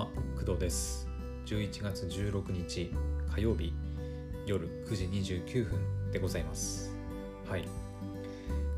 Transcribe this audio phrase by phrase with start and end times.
[0.00, 1.06] は工藤です。
[1.44, 2.90] 11月16日
[3.34, 3.74] 火曜日
[4.46, 6.90] 夜9時29分でございます。
[7.46, 7.68] はい。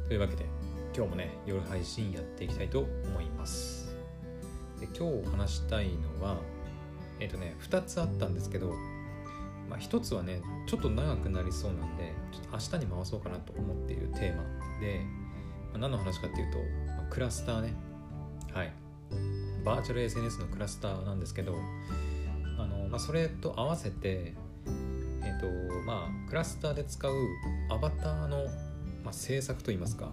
[0.09, 0.47] というわけで
[0.93, 3.95] 今日もね夜配信やっていきたいと思います。
[4.81, 6.39] で今日お話したいのは
[7.21, 8.73] えっ、とね2つあったんですけど
[9.71, 14.43] まあ、1つはねちょっと長くなりそうなんでちょっと明日に回そうかなと思っているテーマ
[14.81, 15.01] で、
[15.71, 17.75] まあ、何の話かっていうと、まあ、クラスターね。
[18.53, 18.82] はい。
[19.65, 21.57] バーチャル SNS のクラスターなんですけど
[22.59, 24.35] あの、まあ、それと合わせて
[25.23, 25.47] え、ー、と
[25.85, 27.13] まあクラスターで使う
[27.71, 28.45] アバターの、
[29.05, 30.11] まあ、制作といいますか、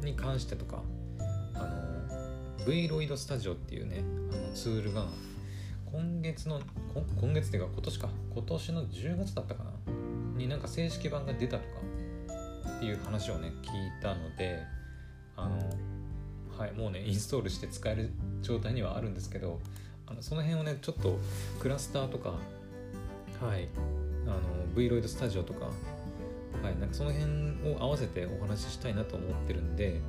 [0.00, 0.82] うん、に関してとか
[1.54, 5.06] あの Vroid Studio っていうねあのツールが
[5.92, 6.60] 今月の
[7.20, 9.70] 今月っていうか今年か今年の10月だったかな
[10.36, 11.68] になんか正式版が出たとか
[12.76, 14.62] っていう話をね聞いたので
[15.36, 15.58] あの
[16.58, 18.10] はいもうねインストールして使える
[18.42, 19.60] 状態にはあるんですけど
[20.08, 21.18] あのその辺をねちょっと
[21.60, 23.68] クラスターとかはい
[24.26, 24.38] あの
[24.74, 30.00] Vroid Studio とかはいなんかその辺を合わせてお話ししたいなと思ってるんで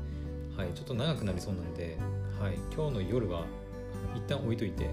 [0.58, 1.97] はいちょっと長くなりそうなんで
[2.39, 3.45] はい今日の夜は
[4.16, 4.89] 一旦置いといて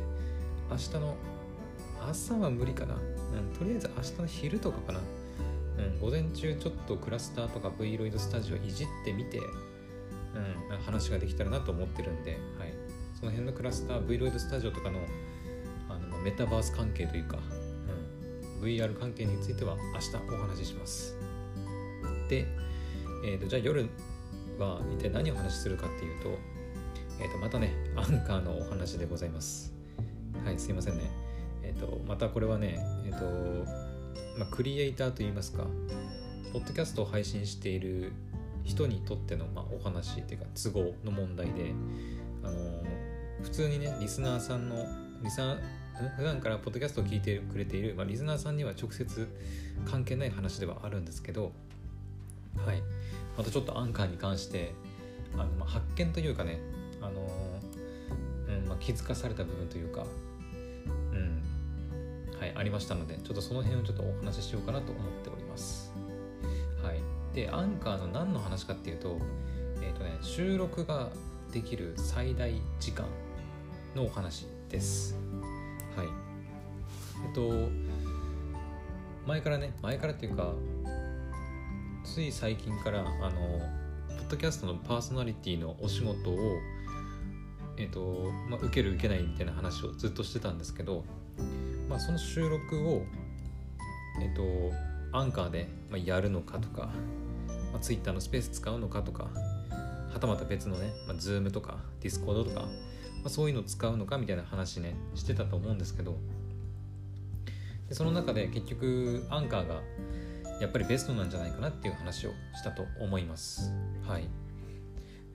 [0.71, 1.15] 明日の
[2.07, 5.01] 朝は無理かな、うん、とりあえず明日の昼とかかな、
[5.79, 9.41] うん、午前中ちょっとクラスターとか Vroid スタジオいじってみて、
[10.71, 12.73] うん、話ができたらなと思ってるんで、はい、
[13.19, 15.01] その辺のクラスター Vroid スタジオとかの
[15.89, 17.39] あのメタバース関係というか、
[18.61, 21.17] うん、VR 関係については明日お話しします。
[22.29, 22.47] で、
[23.25, 23.89] えーと、じゃあ夜
[24.59, 26.31] は一体何を話しするかっていうと,、
[27.21, 29.73] えーとまたねアンカーのお話でございます。
[30.45, 31.11] はいすいませんね。
[31.63, 33.87] え、ー、とまたこれはねえ、ー、と
[34.39, 35.65] まあ、クリエイターといいますか
[36.53, 38.13] ポッドキャストを配信している
[38.67, 41.73] 人にとっての、まあ、お話っていうか都合の問題で
[42.43, 42.83] あの
[43.43, 44.85] 普通にねリスナーさんの
[45.23, 45.59] リスナー
[46.17, 49.29] 普段からポッドキャストを聞いてくれている、まあ、リスナーさんには直接
[49.87, 51.53] 関係ない話ではあるんですけど
[52.67, 52.83] はい
[53.39, 54.75] またちょっとアンカーに関して
[55.35, 56.59] あの、まあ、発見というかね
[57.01, 57.29] あの、
[58.49, 60.05] うんまあ、気づかされた部分というか
[61.13, 61.43] うん
[62.39, 65.86] はい、ありましたのでちょっとその辺をちょっとお話ししようかなと思っております。
[67.37, 69.19] でアンカーの何の話かっていうと,、
[69.83, 71.11] えーとね、収録が
[71.53, 73.07] できる最大時間
[73.95, 75.15] のお話です。
[75.95, 76.07] はい。
[77.27, 77.69] えっと
[79.27, 80.55] 前からね前からっていうか
[82.05, 83.61] つい最近からあの
[84.09, 86.37] ポッドキャストのパーソナリティのお仕事を
[87.77, 91.05] えっとまあ、受ける受けないみたいな話をずっとしてたんですけど
[91.89, 93.03] まあ、その収録を、
[94.21, 94.73] えっと、
[95.17, 96.89] アンカーでまやるのかとか、
[97.77, 99.29] まあ、Twitter のスペース使うのかとか、
[100.11, 102.69] はたまた別のね、まあ、Zoom とか Discord とか、ま
[103.27, 106.17] あ、そういうの使うのかみたいな話ね、してたと思うんですけど、
[107.91, 109.83] でその中で結局、アンカーが
[110.59, 113.75] やっぱりベストなんじゃないかなっていう話をしたと思います。
[114.07, 114.27] はい。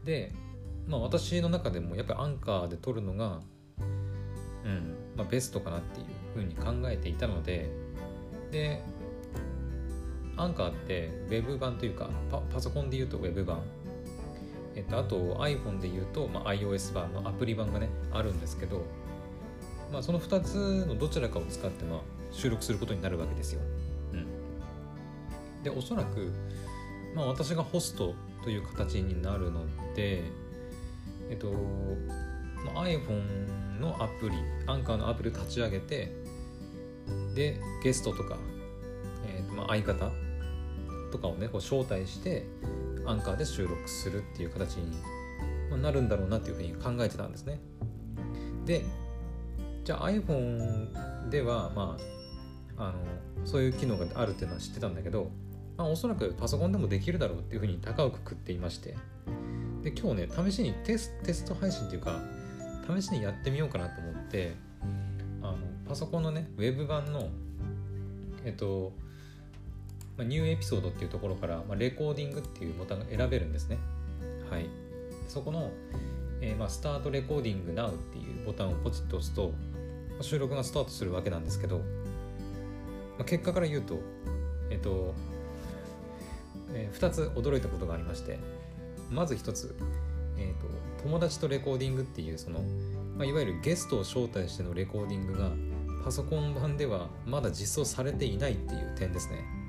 [0.03, 0.31] で、
[0.87, 3.39] まあ私の中でもやっぱりアンカーで撮るのが、
[4.65, 7.69] うん、まあ、ベストかなっていうふうに考えていたので
[8.51, 8.83] で
[10.37, 13.61] アンカーって Web 版というかパパソコンで言うと Web 版
[14.75, 18.83] えっと、あと iPhone で言うと、まあ、iOS 版のアプリ版がねあるんですけど、
[19.91, 21.99] まあ、その2つのどちらかを使って、まあ、
[22.31, 23.61] 収録することになるわけですよ。
[24.13, 26.31] うん、でおそらく、
[27.15, 30.23] まあ、私がホストという形になるので
[31.29, 31.51] えっと、
[32.73, 34.35] まあ、iPhone のアプリ
[34.67, 36.13] アンカーのアプリを立ち上げて
[37.35, 38.37] でゲストとか、
[39.25, 40.11] えーとまあ、相方
[41.11, 42.45] とかをねこう招待して
[43.05, 44.91] アンカーで収録するっていう形に
[45.81, 47.59] なるんだろうなっていうふうに考えてたんですね。
[48.65, 48.83] で
[49.83, 51.97] じゃあ iPhone ではま
[52.77, 55.31] ああのそういう機能があるっていうのは知ってたんだけど、
[55.77, 58.95] まあ、おそらくパソコンでもできるだろうっていうふうに高をくくっていまして
[59.83, 62.19] で今日ね試しにテステスト配信っていうか
[62.87, 64.53] 試しにやってみようかなと思って
[65.41, 65.57] あの
[65.87, 67.29] パソコンのねウェブ版の
[68.43, 68.93] えっと、
[70.17, 73.77] まあ、ニューエピソードっていうところから、まあ、レコーディングっていうボタンが選べるんですね。
[74.49, 74.65] はい。
[75.27, 75.71] そこの、
[76.41, 79.49] えー、まあ、スタートレコーディング Now っていうボタンをポチッと押すと、
[80.09, 81.83] まあ、収録がスタートするわけなんですけど、ま
[83.21, 83.99] あ、結果から言うと
[84.69, 85.13] えっと、
[86.73, 88.39] えー、2つ驚いたことがありまして
[89.09, 89.75] まず1つ
[90.41, 90.67] えーと、
[91.03, 92.61] 友達とレコーディングっていうその、
[93.15, 95.51] まあ、いわゆるゲストを招待してのレコーディングが
[96.03, 99.60] パソコン版ではまだ実装されていないっていう点ですね。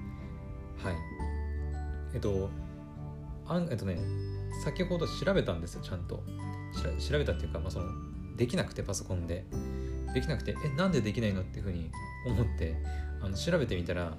[0.84, 0.94] はい。
[2.14, 2.50] えっと
[3.46, 3.99] あんえっとね
[4.64, 6.23] 先ほど調べたんですよちゃんと。
[6.99, 7.87] 調べたっていうか、まあ、その
[8.37, 9.44] できなくてパソコンで。
[10.14, 11.90] できなくてえなんでできないのっていうふうに
[12.26, 12.76] 思って
[13.23, 14.14] あの調べてみたら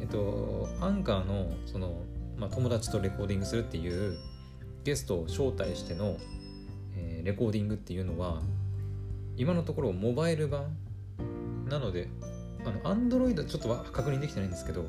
[0.00, 2.02] えっとアンカーのその、
[2.36, 4.18] まあ、友達とレコーディングするっていう
[4.82, 6.16] ゲストを招待しての、
[6.96, 8.42] えー、レコーディングっていうのは
[9.36, 10.76] 今のところモバイル版
[11.68, 12.08] なので
[12.64, 14.86] あの Android ちょっとは確認できてないんですけど、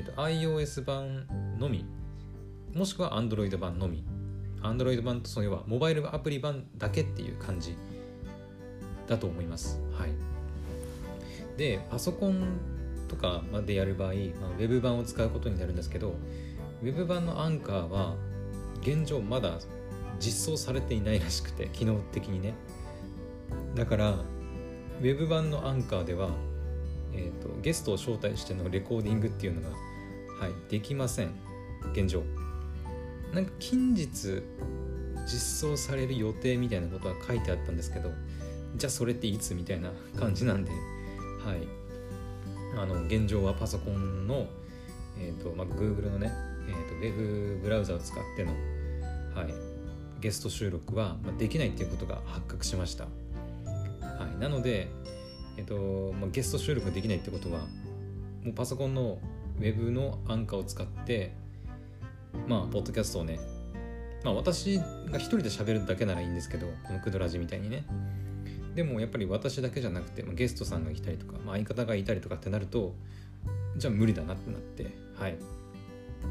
[0.00, 1.26] えっと、iOS 版
[1.58, 1.84] のみ
[2.74, 4.02] もしくは Android 版のみ。
[4.62, 7.76] Android 版とその要はモバイルアプリ版だけっていう感じ
[9.06, 9.78] だと思います。
[9.92, 10.10] はい、
[11.58, 12.58] でパソコン
[13.08, 14.14] とかでやる場合、まあ、
[14.58, 16.14] ウェブ版を使うことになるんですけど
[16.82, 18.14] ウェブ版のアンカーは
[18.80, 19.58] 現状まだ
[20.18, 22.54] 実装されていないらしくて機能的にね。
[23.74, 26.30] だからウェブ版のアンカーでは、
[27.12, 29.74] えーと、ゲストを招待してのレコーディングっていうのが、は
[30.48, 31.30] い、できません。
[31.92, 32.22] 現状。
[33.32, 34.42] なんか近日
[35.26, 38.10] 実装される予定みたいなことは書いてあったんですけど
[38.76, 41.80] じゃあそれっていつみたいな感じなんではい。
[42.76, 44.46] あの現状はパソコンの、
[45.18, 46.32] えーとまあ、Google のね、
[46.68, 48.52] えーと、ウェブブラウザを使っての、
[49.34, 49.54] はい、
[50.20, 53.10] ゲスト収録はできないっていうことが発覚しました、は
[54.36, 54.88] い、なので、
[55.60, 57.66] えーとま、ゲスト収録できないってことはも
[58.46, 59.18] うパソコンの
[59.58, 61.34] ウェブのアンカーを使って
[62.48, 63.38] まあポッドキャストをね
[64.24, 67.84] まあ私が一人で喋るだけならいいんですけどこのクドラジみたいにね。
[68.74, 72.94] でもやっぱり私だけじゃなくて、ま、ゲストさんがいたりとか、まあ、相方がいたりとかってなると
[73.76, 74.86] じゃあ無理だなってなって
[75.18, 75.36] はい。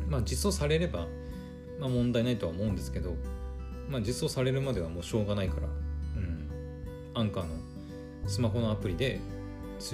[0.08, 1.06] まあ実装されれば、
[1.80, 3.14] まあ、問題ないとは思うんですけど、
[3.90, 6.50] まあ、実装されるまではもうしょうがないからうん。
[7.14, 7.69] アンカーの
[8.30, 9.20] スマホのアプリで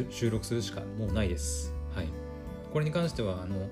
[0.09, 1.73] 収録するしかもうないです。
[1.95, 2.07] はい。
[2.73, 3.67] これに関してはあの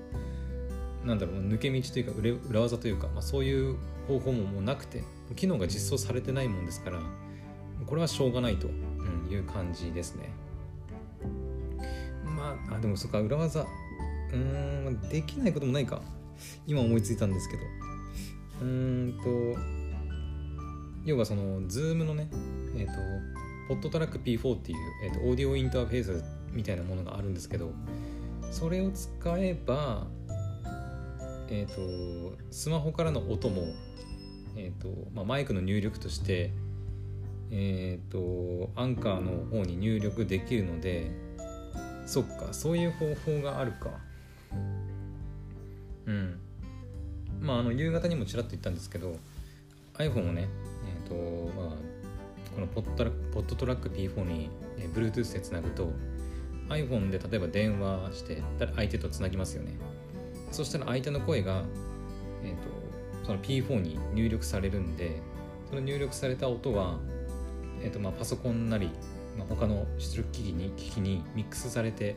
[1.04, 3.76] なんだろう抜け道というか裏技というか、まあ、そういう
[4.08, 5.04] 方法ももうなくて
[5.36, 7.00] 機能が実装されてないもんですから
[7.86, 8.68] これはしょうがないと
[9.30, 10.30] いう感じですね。
[12.24, 13.66] まああでもそっか裏技。
[14.32, 16.00] うんできないこともないか。
[16.66, 17.62] 今思いついたんですけど。
[18.62, 19.18] うーん
[19.54, 19.60] と
[21.04, 22.30] 要はその Zoom のね
[22.76, 22.92] えっ、ー、と
[23.68, 27.72] ポットトラック P4 っていう、えーと、オーディオインターフェースみたいなものがあるんですけど
[28.50, 30.06] それを使えば
[31.48, 33.64] えっ、ー、とスマホからの音も、
[34.56, 36.52] えーとまあ、マイクの入力として
[37.50, 41.10] えっ、ー、とアンカーの方に入力できるので
[42.06, 43.90] そっかそういう方法があるか。
[46.06, 46.38] うん。
[47.40, 49.16] まああの夕方にもちらっと言ったんですけど
[49.94, 50.48] iPhone をね
[50.86, 51.93] えっ、ー、とまあ
[52.54, 55.92] このポットポットトラック P4 に、え Bluetooth でつなぐと
[56.68, 58.42] iPhone で例えば電話して
[58.76, 59.76] 相手とつなぎますよね。
[60.50, 61.64] そしたら相手の声が、
[62.44, 62.62] えーと、
[63.22, 65.20] とその P4 に入力されるんで
[65.68, 66.98] その入力された音は
[67.84, 68.90] えーとまあ、パソコンなり、
[69.36, 72.16] まあ、他の出力機器に機器にミックスされて、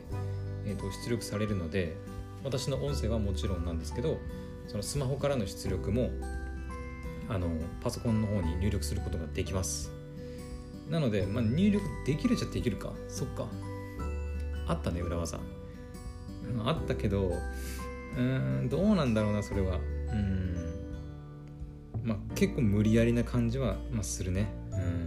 [0.64, 1.94] えー、と出力されるので
[2.42, 4.18] 私の音声はもちろんなんですけど
[4.66, 6.10] そのスマホからの出力も
[7.28, 7.48] あの
[7.82, 9.97] パソコンの方に入力することができます。
[10.90, 12.92] なので、まあ、入力できるじゃできるか。
[13.08, 13.46] そっか。
[14.66, 15.38] あったね裏技。
[16.64, 17.32] あったけど
[18.16, 19.76] うんどうなんだろうなそれは。
[19.76, 19.80] う
[20.14, 20.56] ん。
[22.02, 24.46] まあ結構無理やりな感じは、まあ、するね。
[24.72, 25.06] うん。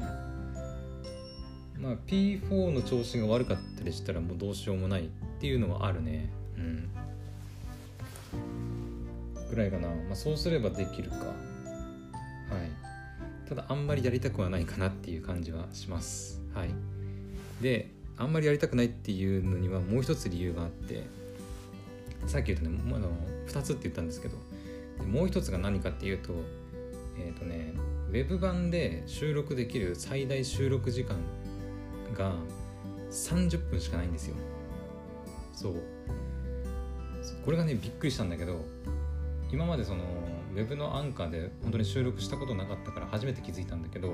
[1.82, 5.08] まあ、P4 の調子が悪かったりしたらもうどうしようもないっ
[5.40, 6.30] ていうのはあるね。
[6.58, 6.90] うん。
[9.50, 11.18] ぐらいかな、まあ、そうすればできるか。
[11.18, 11.51] はい
[13.52, 16.42] ただあんまりやりたくはないかなっていう感じはします。
[16.54, 16.70] はい。
[17.62, 21.04] であんまりやりたくないっていうのにはもう一つ理由があって
[22.28, 23.10] さっき言ったねあの
[23.48, 24.38] 2つって言ったんですけど
[25.06, 26.32] もう一つが何かっていうと
[27.20, 27.74] えっ、ー、とね
[28.10, 31.18] ウェブ版で収録できる最大収録時間
[32.18, 32.32] が
[33.10, 34.36] 30分しかないんですよ。
[35.54, 35.74] そう。
[37.44, 38.64] これがねびっくりしたんだけど
[39.52, 40.06] 今までその
[40.52, 44.14] ウェブのアンカーで本当に収録したことなかったから初めて気づいたんだけど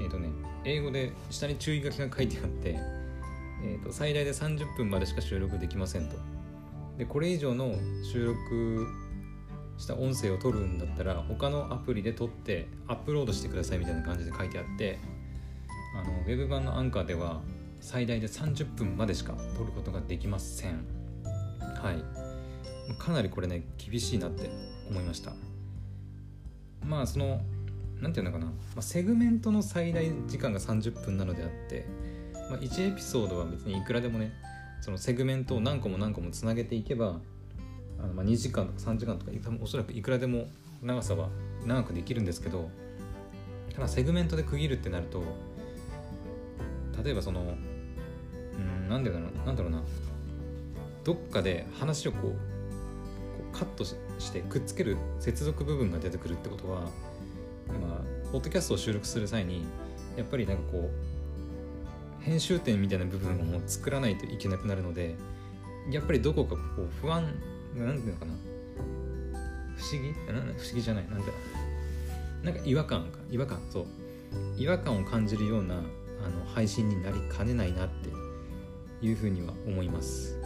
[0.00, 0.28] えっ、ー、とね
[0.64, 2.78] 英語で下に注意書きが書いてあって、
[3.64, 6.16] えーと、最大で30分までしか収録できませんと。
[6.98, 8.86] でこれ以上の収録
[9.78, 14.98] した音声を取るんだったら他のアプリで撮ってアップロードしてくださいみたいな感じで書いてあって
[15.96, 17.40] あのウェブ版のアンカーでは
[17.80, 20.84] 最大で30分までしか撮ることができません。
[21.82, 22.31] はい。
[22.98, 24.50] かなりこれね厳しいなって
[24.88, 25.32] 思いました。
[26.84, 27.40] まあその
[28.00, 31.86] 何て言うのかな、まあ、セグメントの最大時間が30分なのであって、
[32.50, 34.32] まあ、1エピソードは別にいくらでもね
[34.80, 37.20] そのセグメントを何個も何個もつなげていけば
[38.00, 40.48] あのまあ2時間とか3時間とか多分おそらくいくらでも
[40.82, 41.28] 長さは
[41.64, 42.68] 長くできるんですけど
[43.72, 45.22] ただセグメントで区切るってなると
[47.04, 49.82] 例えばそのうんなんだろうなんだろうな。
[51.04, 52.51] どっかで話をこう
[53.64, 53.96] カットし
[54.32, 56.90] てくっつける接続部分が出てくるってことはまあ
[58.32, 59.64] ポッドキャストを収録する際に
[60.16, 65.14] やっぱりなんかこう編集点みたいな部分をもう作らないといけなくなるので
[65.90, 67.22] やっぱりどこかこう不安
[67.76, 68.32] なんていうのかな。
[69.76, 70.12] 不思議？
[70.12, 71.08] 不思議じゃない。
[71.08, 71.26] なんだ
[72.42, 73.18] なんか違和感か。
[73.30, 73.60] 違和感。
[73.70, 73.86] そう。
[74.56, 75.84] 違和感を感じるようなあの
[76.52, 78.10] 配信になりかねないなって
[79.06, 80.36] いうふうには思います。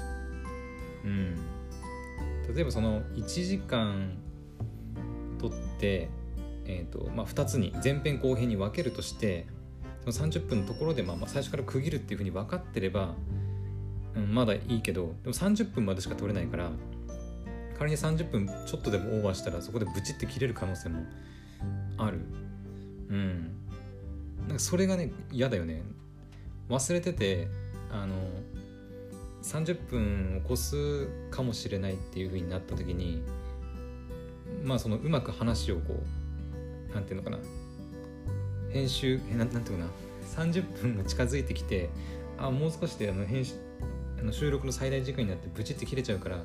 [1.04, 1.55] うん。
[2.55, 4.17] 例えばその1時間
[5.38, 6.09] 撮って
[6.69, 9.47] えーとまあ、2つに前編後編に分けるとして
[10.05, 13.15] その30分のところでまあ最初から区切るっていうふうに分かってれば、
[14.17, 16.71] うん、まだいいけどでも30分までしか撮れないから
[17.79, 21.05] 仮に30分ちょっとでもオーバーしたらそこでブチって切れる可能性も
[21.99, 22.21] ある。
[23.11, 23.50] うん。
[24.47, 25.83] なんかそれがね嫌だよね。
[26.71, 27.49] 忘れてて
[27.93, 28.15] あの
[29.47, 33.23] 30分を越すかもしれないっていう風になった時に
[34.65, 36.03] まあそのうまく話をこ
[36.91, 37.38] うなんていうのかな。
[38.71, 40.07] 編集えなんなんていうのかな。
[40.45, 41.88] 30分が近づいてきて
[42.37, 43.55] あもう少しであの編集
[44.19, 46.38] あの収録の最大時間になってブチって切れちゃうから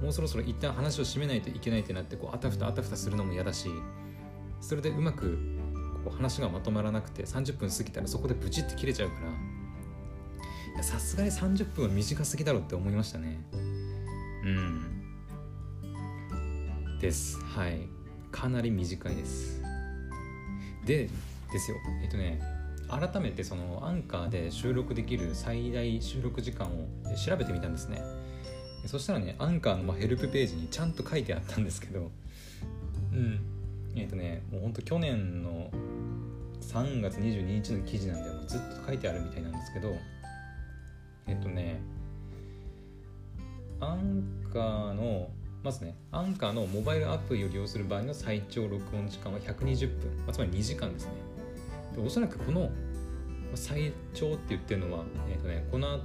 [0.00, 3.68] もうそろそろ一旦話を締めないといけないってなってこうあたふたあたふたするのも嫌だし
[4.60, 5.38] それでうまく
[6.04, 9.63] こう話がまとまらなくて30分過ぎたらそこでブチって切れちゃうから
[10.82, 13.38] さすがに30分は短すぎだろうって思いましたね。
[13.52, 15.04] うん。
[17.00, 17.38] です。
[17.40, 17.88] はい。
[18.30, 19.62] かなり短いです。
[20.84, 21.08] で
[21.52, 21.76] ですよ。
[22.02, 22.40] えっとね
[22.88, 28.02] 改めてそのアンカーで収録できる最大収録時間を調べてみたんですね。
[28.86, 32.10] そしたらねアンカーのヘルプページにちゃんと書いてあったんですけど
[33.12, 33.40] うん。
[33.96, 35.70] えっ、とねもうほんと去年の
[36.60, 39.94] 3月22日の記事なんでもずっと書いてあるみたいなんですけど
[41.26, 41.80] えっ、とね
[43.80, 45.30] アンカーの
[45.62, 51.12] まずねアンカーのモバイルアプリを利用する場合の最長録音時間は120分、まあ、つまり2時間ですね。
[51.96, 52.70] でおそらくこの
[53.54, 56.00] 最長って言ってるのは、えーとね、この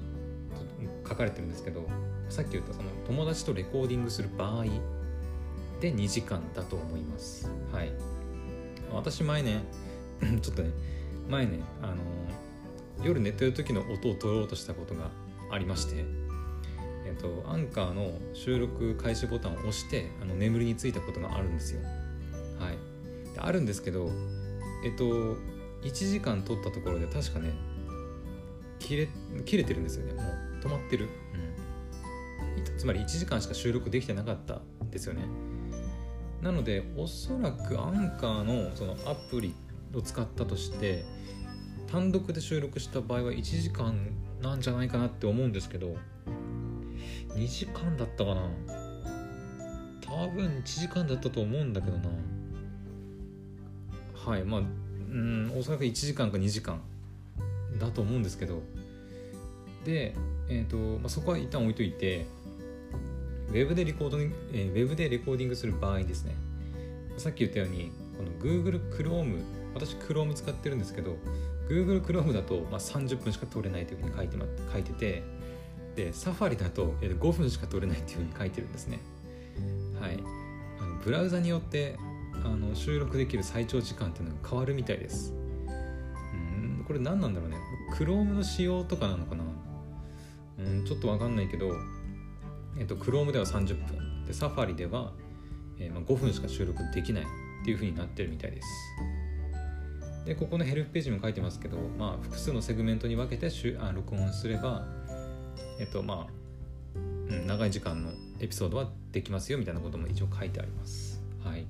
[1.07, 1.88] 書かれてるんですけど
[2.29, 4.65] さっき言ったその友達とレコーディングする場合
[5.81, 7.51] で2時間だと思います。
[7.71, 7.91] はい。
[8.93, 9.61] 私前ね
[10.41, 10.71] ちょっとね
[11.29, 11.95] 前ねあの
[13.03, 15.10] 夜寝てる時の音を取ろうとしたことが
[15.51, 16.06] ありまして
[17.06, 21.82] えっとアンカーの収録開始ボタンを押してあの眠りについたことがあるんですよ。
[22.60, 23.34] はい。
[23.34, 24.12] であるんですけど
[24.84, 25.38] えっと
[25.82, 27.53] 1時間撮ったところで確かね
[28.79, 29.10] 切れ
[29.46, 30.13] 切れてるんですよね。
[30.13, 31.08] もう止まってる、
[32.58, 35.22] うん、つまり1時間しか収録できてなかったんですよね。
[36.41, 39.53] なのでおそらくアンカーのそのアプリ
[39.94, 41.03] を使ったとして
[41.91, 43.96] 単独で収録した場合は1時間
[44.41, 45.96] なんじゃないかなって思うんですけど
[47.36, 48.41] 2時間だったかな。
[50.01, 52.10] 多分1時間だったと思うんだけどな。
[54.13, 56.81] はいまあうんおそらく1時間か2時間
[57.79, 58.62] だと思うんですけど。
[59.86, 60.13] で、
[60.50, 62.25] えーとまあ、そこは一旦置いといて
[63.50, 66.36] ウェブでレコードに、えー、ウェブでレコーディングする場合ですね。
[67.17, 69.41] さっき言ったようにこの Google Chrome
[69.74, 71.17] 私 Chrome 使ってるんですけど
[71.69, 75.23] Google Chrome だと、まあ、30分しか撮れないというふうに書いて,、ま、書いてて
[75.95, 78.99] で Safari だと5分しか撮れないというふうに書いてるんですね。
[79.99, 80.17] はい。
[80.79, 81.97] あのブラウザによって
[82.43, 85.33] あの収録できる最長時間っていうのが変わるみたいです。
[85.33, 87.57] うんこれ何なんだろうね。
[87.97, 89.43] Chrome の仕様とかなのかな。
[90.59, 91.71] うんちょっと分かんないけど
[92.77, 94.25] えっと Chrome では30分。
[94.25, 95.11] で Safari では、
[95.79, 97.25] えー、まあ、5分しか収録できないっ
[97.65, 98.67] ていう風になってるみたいです。
[100.29, 103.48] でここのヘルプページにも書いてますけど、まあ、複数のセグメントに分けて
[103.79, 104.86] あ録音すれば
[105.79, 111.19] えっとまあ、うん、長い時間のエピソードはできますよみたいなことも一応書いてあります。
[111.43, 111.65] はい。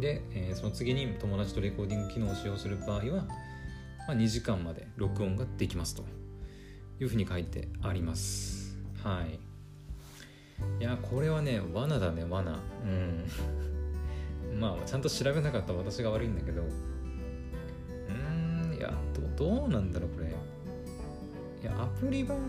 [0.00, 3.24] で、えー、その次に友達とレコーディング機能を使用する場合は、
[4.06, 6.02] まあ、2時間まで録音ができますと
[7.00, 8.76] いうふうに書いてあります。
[9.02, 9.40] はい。
[10.78, 12.58] いやこれはね罠だね罠。
[12.84, 13.24] うん。
[14.58, 16.62] まあちゃんと調べなかった私が悪いんだけど。
[16.62, 16.72] うん
[18.76, 18.92] いや
[19.36, 20.28] どどうなんだろうこれ。
[20.28, 22.40] いやアプリ版う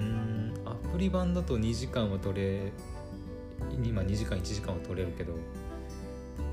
[0.00, 2.72] んアプリ版だと2時間は取れ
[3.82, 5.32] 今2時間1時間は取れるけど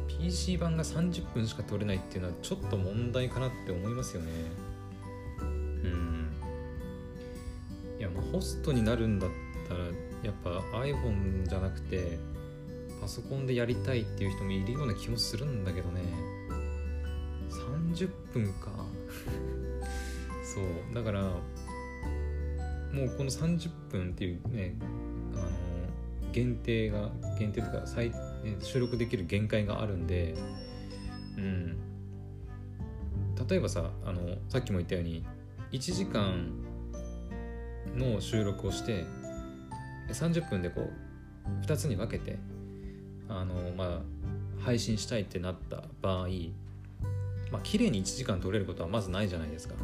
[0.08, 4.32] PC 版が30分しか取れないっていうのはちょっと問題かなって思いますよね。
[5.40, 6.32] うん。
[8.00, 9.30] いやまあホストになるんだっ
[9.68, 9.82] たら
[10.24, 10.50] やっぱ
[10.80, 12.18] iPhone じゃなくて
[13.06, 16.02] パソコンでやりたいっていう人もいるような気もするんだけどね。
[17.94, 18.72] 30分か。
[20.44, 20.96] そう。
[20.96, 24.74] だからもうこの30分っていうね
[25.36, 28.12] あの限定が限定というか再
[28.60, 30.34] 収録できる限界があるんで
[31.38, 31.78] うん。
[33.48, 35.24] 例えばさあのさっきも言ったように
[35.72, 36.50] 1時間
[37.96, 39.06] の収録をして
[40.12, 42.40] 30分でこう2つに分けて
[43.30, 46.28] あのまあ配信したいってなった場合
[47.52, 49.76] まあ綺麗に1時間取れることはまずないじゃないですか。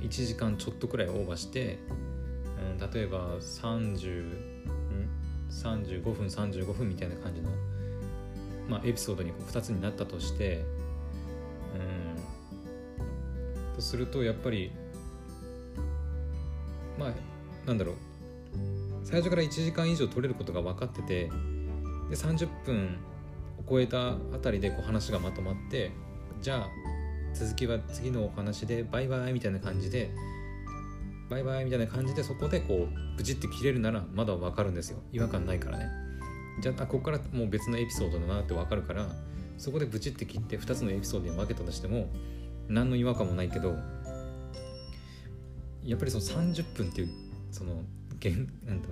[0.00, 1.78] 1時間ちょっとくらいオーバーして、
[2.78, 4.58] うん、例えば30
[5.50, 7.50] 35分35分みたいな感じの、
[8.68, 10.64] まあ、エピソードにこう2つになったとして
[11.74, 13.74] うん。
[13.74, 14.72] とするとやっぱり
[16.98, 17.12] まあ
[17.66, 17.94] なんだろう。
[19.04, 21.30] 最初から1時間以上取れることが分かってて
[22.08, 22.98] で30分
[23.58, 25.92] を超えたあたりでこう話がまとまって
[26.40, 26.68] じゃあ
[27.34, 30.10] 続きは次のお話でバイバイみたいな感じで
[31.28, 34.98] バイバイみたいな感じでそこでこうブチって切れるならまだ分かるんですよ。
[35.12, 36.08] 違和感ないからね。
[36.60, 39.06] じゃあここからもう別のエピソードだなって分かるから
[39.58, 42.08] そこでブチって切って2つのエピソードに分けたとしても
[42.68, 43.76] 何の違和感もないけど
[45.84, 47.08] やっぱりその30分っていう
[47.52, 47.82] その
[48.18, 48.88] 限なんと、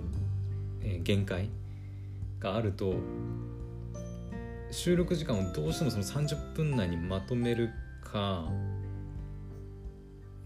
[0.81, 1.49] えー、限界
[2.39, 2.95] があると
[4.71, 7.69] 収録時間をどうしてもその30分内にまとめる
[8.03, 8.45] か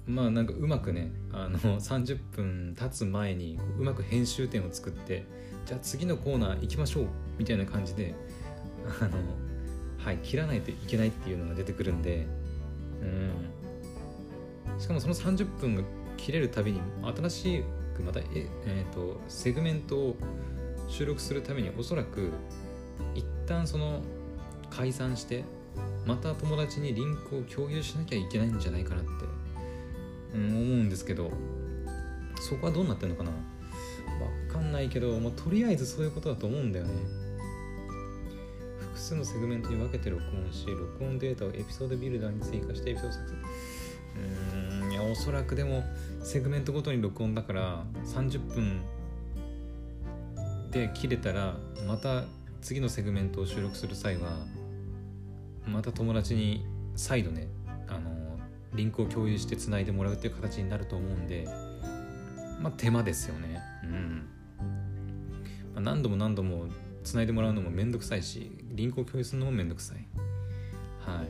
[0.05, 5.25] まあなんかうまくねあの30分経つ前にうまく編集点を作って
[5.65, 7.05] じゃあ次のコーナー行きましょう
[7.37, 8.15] みたいな感じで
[9.01, 9.17] あの
[9.97, 12.25] はい切らないといけないっていうのが出てくるんで
[13.01, 13.61] うん。
[14.79, 15.83] しかもその30分が
[16.17, 16.81] 切れるたびに
[17.15, 17.63] 新し
[17.95, 18.25] くまたえ、
[18.65, 20.15] えーと、セグメントを
[20.91, 22.29] 収録するためにおそらく
[23.15, 24.01] 一旦その
[24.69, 25.45] 解散して
[26.05, 29.09] また友達にリンクを共有しなきゃいけないんじゃないかなって、
[30.35, 31.31] 思うんですけど
[32.41, 33.31] そこはどうなってんのかな？
[33.31, 33.37] わ
[34.51, 36.93] かんないけど、まあ、とりあえずそういうことだと思うんだよね。
[38.79, 43.35] 複数のセグメントに分けて録音し録音データをエピソードビルダーに追加してエピソード作成。
[44.83, 45.83] うんいやおそらくでも
[46.21, 48.81] セグメントごとに録音だから30分
[50.71, 51.55] で切れたら
[51.87, 52.23] また
[52.61, 54.45] 次のセグメントを収録する際は
[55.67, 57.47] また友達に再度ね
[57.87, 58.39] あの
[58.73, 61.47] リンクを共有してつないでもらうっていう形になると思うんで
[62.61, 63.59] まあ手間ですよね。
[63.83, 64.27] うん、
[65.73, 66.67] まあ、何度も何度も
[67.03, 70.07] つないでもらうのもめんどくさいしリンクを共有するのもめんどくさい。
[70.99, 71.27] はい。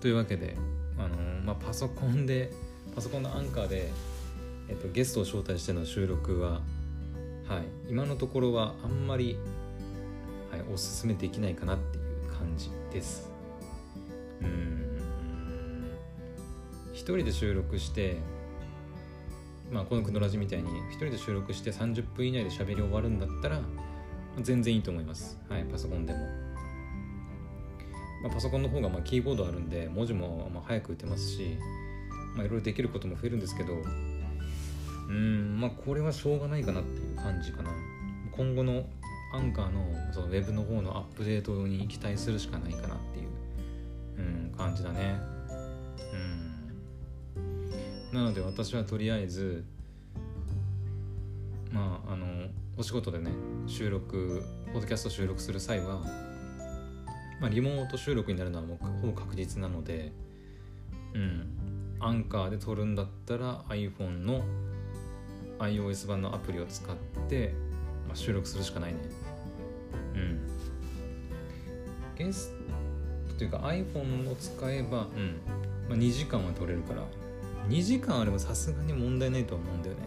[0.00, 0.56] というわけで
[0.98, 2.50] あのまあ、パソコンで
[2.94, 3.90] パソコンのアンカーで、
[4.68, 6.60] えっと、ゲストを招待しての収録は、
[7.48, 9.38] はい、今のところはあんまり、
[10.50, 13.30] はい、おすすめできないかなっていう感じです。
[14.40, 14.98] うん。
[16.92, 18.16] 一人で収録して
[19.70, 23.60] まあこのくのラジみたいに一人で収録して30分以内で喋り終わるんだったら
[24.40, 25.38] 全然いいと思います。
[25.48, 26.18] はいパソコンでも。
[28.22, 31.58] まあ、パソコンの方がまあキーボードあるんで文字もまあ早く打てますし、
[32.34, 33.74] まあ、いろいろできることも増えるんですけど
[35.08, 37.70] うんまあこれはしょうがないかなって感じかな。
[38.30, 38.84] 今後の
[39.32, 43.28] アンカーのそのウェブの方のアップデートに期待するしかないかなっていう、
[44.18, 45.18] うん、感じだね。
[46.12, 46.16] う
[48.12, 48.14] ん。
[48.14, 49.64] なので私はとりあえず
[51.72, 52.26] まああの
[52.76, 53.30] お仕事でね
[53.66, 56.02] 収録ポッドキャスト収録する際は
[57.40, 60.12] まあ、リモート収録になるのはもうほぼ確実なので、
[61.14, 64.44] うん、アンカーで撮るんだったら iPhone の
[65.58, 66.96] iOS 版のアプリを使っ
[67.28, 67.54] て、
[68.06, 68.98] まあ、収録するしかないね。
[70.14, 70.40] うん。
[72.16, 72.52] ゲス
[73.28, 75.40] トというか iPhone を使えば、うん
[75.88, 77.02] まあ、2時間は撮れるから、
[77.68, 80.02] 2時間あればさすがに問題ないと思うんだよね。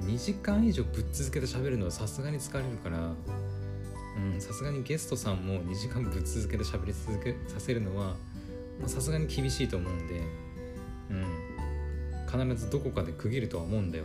[0.00, 0.08] うん。
[0.08, 3.14] 2時間以上ぶっ続けて喋るのはさすがに疲れるから
[4.38, 8.14] さすがにゲストさんも2時間ぶっ続けて喋り続けさせるのは
[8.86, 10.20] さすがに厳しいと思うんで、
[11.10, 11.24] うん、
[12.34, 14.04] 必ずどこかで区切るとは思うんだよ。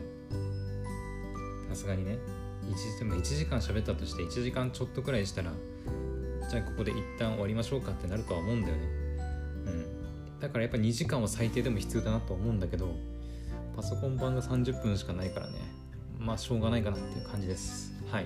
[1.69, 2.19] さすがにね。
[2.69, 5.51] 1, でも1時間喋ったとして1時間ちょっとくらいしたら
[6.47, 8.83] じゃあここで一旦終わりましょうかってなるとは思うんだよね。
[9.65, 10.39] うん。
[10.39, 12.95] だからやっぱ2時間は最低でも必要だなと思うんだけど
[13.75, 15.53] パソコン版が30分しかないからね。
[16.19, 17.93] まあしょうがないかなっていう感じです。
[18.11, 18.25] はい。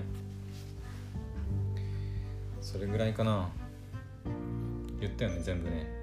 [2.60, 3.48] それぐらいかな。
[5.00, 5.93] 言ったよね全部ね。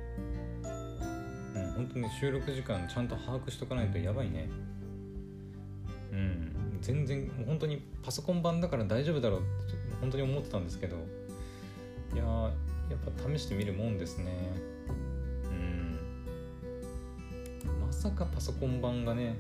[1.75, 4.49] 本当に収録時間ちゃんと把握しとかないとやばいね。
[6.11, 6.77] うん。
[6.81, 9.47] 全然もう本当にパソコン版だから大丈夫だろうって
[9.99, 10.97] 本当に思ってたんですけど。
[12.13, 12.51] いやや
[12.97, 14.31] っぱ試してみるもんですね。
[15.49, 15.99] うん。
[17.81, 19.35] まさかパソコン版がね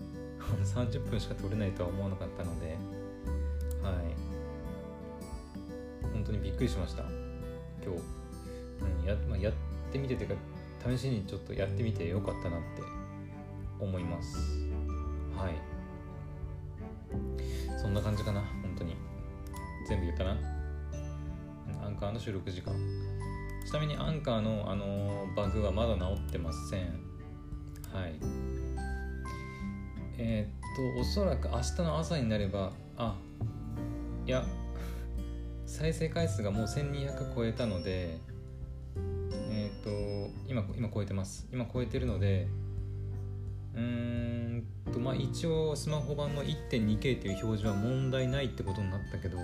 [0.64, 2.76] 30分しか撮れないとは思わなかったので。
[3.82, 4.26] はい。
[6.12, 7.02] 本当にびっくりしました。
[7.84, 8.00] 今日、
[9.00, 9.52] うんやまあ、やっ
[9.92, 10.34] てみてというか
[10.88, 12.82] 試しにちょっとやってみてよかったなって
[13.80, 14.36] 思います。
[15.36, 15.54] はい。
[17.80, 18.96] そんな感じかな本当に。
[19.88, 20.36] 全部言ったな。
[21.84, 22.74] アンカーの収録時間。
[23.66, 26.80] ちなみにアンカーの、あのバグはまだ治ってません。
[27.92, 28.14] はい。
[30.18, 33.16] えー、っとおそらく明日の朝になればあ
[34.26, 34.46] いや
[35.66, 38.18] 再生回数がもう1200超えたので、
[40.48, 41.46] 今今超えてます。
[41.52, 42.48] 今超えてるので
[43.74, 49.38] うーんとまあ一応スマホ版の 1.2K という表示は問題ないってことになったけど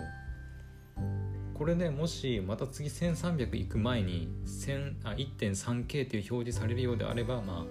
[1.55, 4.29] これでもしまた次1300いく前に
[5.05, 7.65] あ 1.3K という表示されるようであれば、まあ、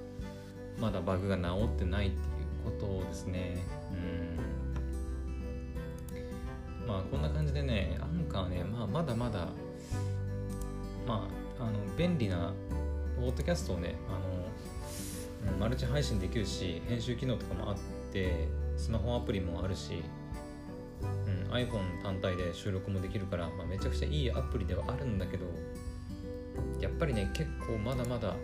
[0.79, 1.41] まだバグが治
[1.75, 3.57] ってないっていうことですね。
[3.91, 3.95] う
[6.85, 6.87] ん。
[6.87, 9.49] まあこんな感じでねアンカーね、まあ、まだまだ
[11.07, 11.27] ま
[11.59, 12.53] ああの便利な
[13.21, 17.77] ポッドキャストをねあのマルチ配信できるし編集機能とかもあっ
[18.11, 20.03] てスマホアプリもあるし
[21.01, 25.45] うん、iPhone 単体で収録もできるから、まあ、めちゃくちゃいいアプリではあるんだけど
[26.79, 28.35] やっぱりね結構まだまだ、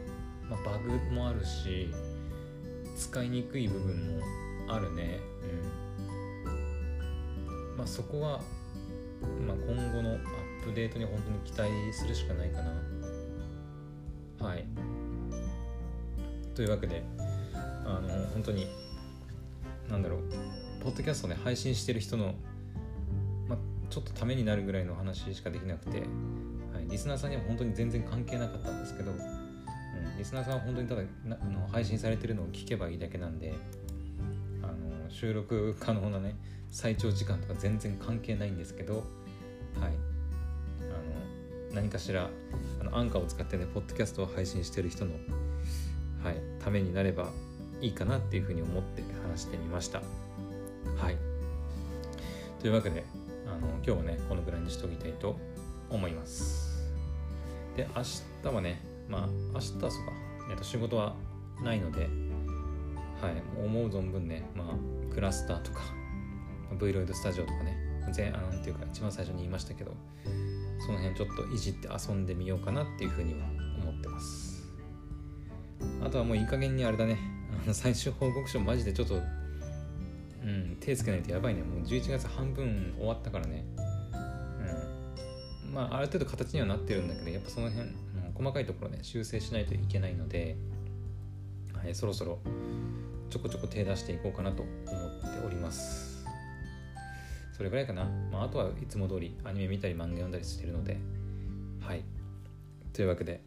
[0.50, 1.92] まあ、バグもあるし
[2.98, 4.24] 使いにくい部分も
[4.68, 5.20] あるね。
[6.48, 7.78] うん。
[7.78, 8.42] まあそこは、
[9.46, 10.18] まあ、今後のアッ
[10.66, 12.72] プデートに本当に期待するしかないかな。
[14.40, 14.66] はい。
[16.58, 17.04] というわけで
[17.86, 18.68] あの本当に
[19.90, 20.22] なんだろう
[20.84, 22.34] ポッドキャストね配信してる人の
[23.48, 23.58] ま
[23.92, 26.06] ちょっとためになるぐらいの話しかできなくて、は
[26.82, 29.18] い、リスナーさんには本当に全然関係なかったんですけど、うん、
[30.18, 33.54] リスナーさんは本当にただなあの配信されてるのを聞けばいいだけなんで
[34.64, 36.36] あの収録可能なね
[36.72, 39.04] 最長時間とか全然関係ないんですけど、
[41.74, 42.30] 何かしら
[42.82, 45.12] あのアンカーを使ってねポッドキャストを配信してる人の、
[46.24, 47.30] はい、ためになれば
[47.82, 50.02] いいかなっていうふうに思って話してみました。
[50.98, 51.18] はい。
[52.60, 53.04] というわけで
[53.46, 55.38] あの今日はねこのぐらいにしておきたいと
[55.90, 56.86] 思います。
[57.76, 58.04] で明
[58.44, 59.92] 日はねまあ明日はそうか、
[60.50, 61.16] えっと、仕事は
[61.64, 62.10] ないので
[63.22, 65.82] はい思う存分ねまあクラスターとか
[66.80, 67.78] V ロイドスタジオとかね
[68.12, 69.92] 全あのっていうか一番最初に言いましたけど
[70.80, 73.40] その辺ちょっといじって遊んでみようかなっていうふうには
[73.82, 74.68] 思ってます
[76.04, 77.18] あとはもういい加減にあれだね
[77.64, 79.22] あの最終報告書マジでちょっと
[80.48, 81.62] うん、手つけないとやばいね。
[81.62, 83.66] もう11月半分終わったからね。
[85.66, 85.74] うん。
[85.74, 87.90] まあ、ある程度形にはなってるんだけど、やっぱその辺、
[88.34, 90.56] 細かいところね、修正しないといけないので、
[91.74, 92.40] はい、そろそろ
[93.30, 96.17] ちょこちょこ手出していこうかなと思っております。
[97.58, 98.06] それぐらいかな。
[98.32, 100.98] まあ、あとはいつも通りアニメ見たり漫画読んだりしてるので、
[101.82, 102.04] はい。
[102.94, 103.42] というわけで、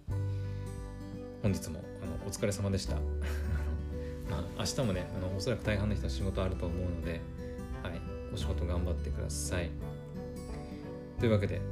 [1.43, 2.97] 本日もあのお疲れ様でした。
[4.29, 7.21] まあ、明日もねあのおそらく大半の人は仕事あると思うので、
[7.83, 8.01] はい、
[8.33, 9.71] お仕事頑張ってください
[11.19, 11.65] というわけであの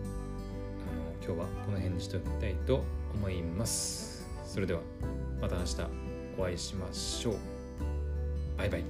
[1.24, 2.82] 今日はこの辺にしておきたいと
[3.14, 4.80] 思いますそれでは
[5.40, 5.76] また明日
[6.36, 7.36] お会いしましょう
[8.58, 8.84] バイバイ